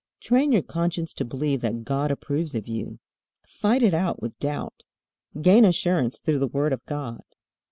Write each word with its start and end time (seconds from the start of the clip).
Train 0.19 0.51
your 0.51 0.63
conscience 0.63 1.13
to 1.13 1.23
believe 1.23 1.61
that 1.61 1.83
God 1.83 2.09
approves 2.09 2.55
of 2.55 2.67
you. 2.67 2.97
Fight 3.45 3.83
it 3.83 3.93
out 3.93 4.19
with 4.19 4.39
doubt. 4.39 4.83
Gain 5.39 5.63
assurance 5.63 6.21
through 6.21 6.39
the 6.39 6.47
Word 6.47 6.73
of 6.73 6.83
God. 6.87 7.21